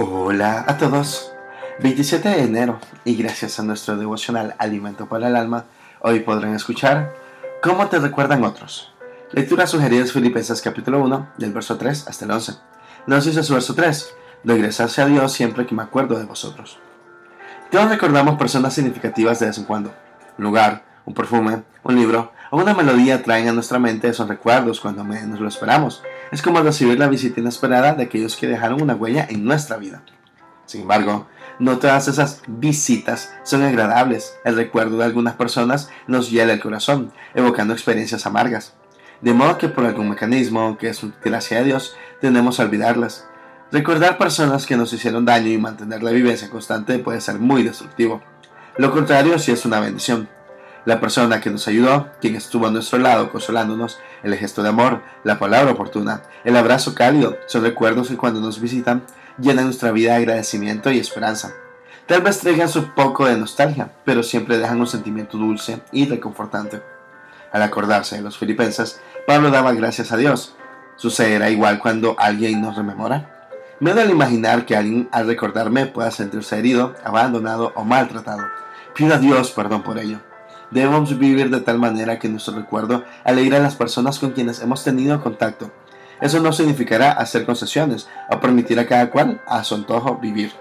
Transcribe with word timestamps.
Hola 0.00 0.64
a 0.68 0.78
todos. 0.78 1.32
27 1.80 2.28
de 2.28 2.44
enero 2.44 2.78
y 3.04 3.16
gracias 3.16 3.58
a 3.58 3.64
nuestro 3.64 3.96
devocional 3.96 4.54
Alimento 4.58 5.08
para 5.08 5.26
el 5.26 5.34
Alma, 5.34 5.64
hoy 5.98 6.20
podrán 6.20 6.54
escuchar 6.54 7.12
¿Cómo 7.64 7.88
te 7.88 7.98
recuerdan 7.98 8.44
otros? 8.44 8.92
Lectura 9.32 9.66
sugerida 9.66 10.04
es 10.04 10.12
Filipenses 10.12 10.62
capítulo 10.62 11.00
1, 11.00 11.30
del 11.38 11.52
verso 11.52 11.78
3 11.78 12.06
hasta 12.06 12.24
el 12.24 12.30
11. 12.30 12.52
Nos 13.08 13.24
dice 13.24 13.42
su 13.42 13.54
verso 13.54 13.74
3, 13.74 14.14
regresarse 14.44 15.02
a 15.02 15.06
Dios 15.06 15.32
siempre 15.32 15.66
que 15.66 15.74
me 15.74 15.82
acuerdo 15.82 16.16
de 16.16 16.26
vosotros. 16.26 16.78
Todos 17.72 17.88
recordamos 17.88 18.38
personas 18.38 18.74
significativas 18.74 19.40
de 19.40 19.46
vez 19.46 19.58
en 19.58 19.64
cuando. 19.64 19.92
Un 20.38 20.44
lugar, 20.44 20.84
un 21.06 21.14
perfume, 21.14 21.64
un 21.82 21.96
libro 21.96 22.30
o 22.50 22.58
una 22.58 22.74
melodía 22.74 23.22
traen 23.22 23.48
a 23.48 23.52
nuestra 23.52 23.78
mente 23.78 24.08
esos 24.08 24.28
recuerdos 24.28 24.80
cuando 24.80 25.04
menos 25.04 25.40
lo 25.40 25.48
esperamos. 25.48 26.02
Es 26.30 26.42
como 26.42 26.60
recibir 26.60 26.98
la 26.98 27.08
visita 27.08 27.40
inesperada 27.40 27.94
de 27.94 28.04
aquellos 28.04 28.36
que 28.36 28.46
dejaron 28.46 28.82
una 28.82 28.94
huella 28.94 29.26
en 29.28 29.44
nuestra 29.44 29.76
vida. 29.76 30.02
Sin 30.66 30.82
embargo, 30.82 31.26
no 31.58 31.78
todas 31.78 32.08
esas 32.08 32.42
visitas 32.46 33.34
son 33.42 33.62
agradables. 33.62 34.34
El 34.44 34.56
recuerdo 34.56 34.98
de 34.98 35.04
algunas 35.04 35.34
personas 35.34 35.90
nos 36.06 36.30
hiela 36.30 36.52
el 36.52 36.60
corazón, 36.60 37.12
evocando 37.34 37.72
experiencias 37.72 38.26
amargas. 38.26 38.74
De 39.20 39.34
modo 39.34 39.58
que 39.58 39.68
por 39.68 39.84
algún 39.84 40.10
mecanismo, 40.10 40.78
que 40.78 40.90
es 40.90 41.00
gracia 41.24 41.58
de 41.58 41.64
Dios, 41.64 41.96
tendemos 42.20 42.60
a 42.60 42.64
olvidarlas. 42.64 43.26
Recordar 43.72 44.16
personas 44.16 44.66
que 44.66 44.76
nos 44.76 44.92
hicieron 44.92 45.24
daño 45.24 45.48
y 45.48 45.58
mantener 45.58 46.02
la 46.02 46.12
vivencia 46.12 46.48
constante 46.48 46.98
puede 46.98 47.20
ser 47.20 47.38
muy 47.38 47.62
destructivo. 47.62 48.22
Lo 48.76 48.92
contrario 48.92 49.38
sí 49.38 49.50
es 49.50 49.64
una 49.66 49.80
bendición 49.80 50.28
la 50.88 51.00
persona 51.00 51.42
que 51.42 51.50
nos 51.50 51.68
ayudó, 51.68 52.08
quien 52.18 52.34
estuvo 52.34 52.66
a 52.66 52.70
nuestro 52.70 52.98
lado 52.98 53.30
consolándonos, 53.30 53.98
el 54.22 54.34
gesto 54.36 54.62
de 54.62 54.70
amor, 54.70 55.02
la 55.22 55.38
palabra 55.38 55.72
oportuna, 55.72 56.22
el 56.44 56.56
abrazo 56.56 56.94
cálido, 56.94 57.36
son 57.46 57.62
recuerdos 57.62 58.08
que 58.08 58.16
cuando 58.16 58.40
nos 58.40 58.58
visitan 58.58 59.02
llenan 59.38 59.66
nuestra 59.66 59.92
vida 59.92 60.12
de 60.12 60.20
agradecimiento 60.20 60.90
y 60.90 60.98
esperanza. 60.98 61.52
Tal 62.06 62.22
vez 62.22 62.38
traigan 62.38 62.70
su 62.70 62.94
poco 62.94 63.26
de 63.26 63.36
nostalgia, 63.36 63.92
pero 64.06 64.22
siempre 64.22 64.56
dejan 64.56 64.80
un 64.80 64.86
sentimiento 64.86 65.36
dulce 65.36 65.82
y 65.92 66.06
reconfortante. 66.06 66.80
Al 67.52 67.60
acordarse 67.60 68.16
de 68.16 68.22
los 68.22 68.38
filipenses, 68.38 68.98
Pablo 69.26 69.50
daba 69.50 69.74
gracias 69.74 70.10
a 70.10 70.16
Dios. 70.16 70.56
¿Sucederá 70.96 71.50
igual 71.50 71.80
cuando 71.80 72.16
alguien 72.18 72.62
nos 72.62 72.76
rememora? 72.76 73.50
Me 73.78 73.92
da 73.92 74.00
al 74.00 74.10
imaginar 74.10 74.64
que 74.64 74.74
alguien 74.74 75.06
al 75.12 75.26
recordarme 75.26 75.84
pueda 75.84 76.10
sentirse 76.10 76.58
herido, 76.58 76.94
abandonado 77.04 77.74
o 77.74 77.84
maltratado. 77.84 78.46
Pido 78.94 79.14
a 79.14 79.18
Dios 79.18 79.50
perdón 79.50 79.82
por 79.82 79.98
ello. 79.98 80.20
Debemos 80.70 81.18
vivir 81.18 81.50
de 81.50 81.60
tal 81.60 81.78
manera 81.78 82.18
que 82.18 82.28
nuestro 82.28 82.54
recuerdo 82.54 83.04
alegre 83.24 83.56
a 83.56 83.60
las 83.60 83.76
personas 83.76 84.18
con 84.18 84.32
quienes 84.32 84.60
hemos 84.60 84.84
tenido 84.84 85.22
contacto. 85.22 85.70
Eso 86.20 86.40
no 86.40 86.52
significará 86.52 87.12
hacer 87.12 87.46
concesiones 87.46 88.08
o 88.30 88.40
permitir 88.40 88.78
a 88.78 88.86
cada 88.86 89.10
cual 89.10 89.40
a 89.46 89.64
su 89.64 89.74
antojo 89.74 90.16
vivir. 90.16 90.52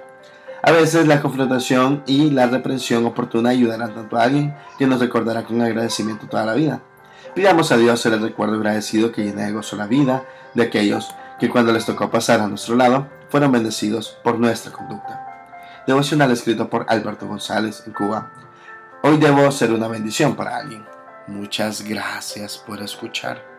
A 0.62 0.72
veces 0.72 1.08
la 1.08 1.22
confrontación 1.22 2.04
y 2.06 2.30
la 2.32 2.48
reprensión 2.48 3.06
oportuna 3.06 3.50
ayudarán 3.50 3.94
tanto 3.94 4.18
a 4.18 4.24
alguien 4.24 4.56
que 4.78 4.88
nos 4.88 5.00
recordará 5.00 5.44
con 5.44 5.62
agradecimiento 5.62 6.28
toda 6.28 6.46
la 6.46 6.54
vida. 6.54 6.82
Pidamos 7.36 7.72
a 7.72 7.78
Dios 7.78 8.06
el 8.06 8.22
recuerdo 8.22 8.56
agradecido 8.56 9.12
que 9.12 9.24
llena 9.24 9.46
de 9.46 9.52
gozo 9.52 9.76
la 9.76 9.88
vida 9.88 10.24
de 10.54 10.64
aquellos 10.64 11.14
que 11.40 11.50
cuando 11.50 11.72
les 11.72 11.86
tocó 11.86 12.10
pasar 12.10 12.40
a 12.40 12.48
nuestro 12.48 12.76
lado 12.76 13.08
fueron 13.30 13.52
bendecidos 13.52 14.18
por 14.24 14.40
nuestra 14.40 14.72
conducta. 14.72 15.84
Devocional 15.86 16.32
escrito 16.32 16.70
por 16.70 16.86
Alberto 16.90 17.28
González 17.28 17.84
en 17.86 17.94
Cuba 17.94 18.32
Hoy 19.08 19.16
debo 19.16 19.50
ser 19.54 19.72
una 19.72 19.88
bendición 19.88 20.36
para 20.36 20.58
alguien. 20.58 20.84
Muchas 21.28 21.82
gracias 21.82 22.58
por 22.58 22.82
escuchar. 22.82 23.57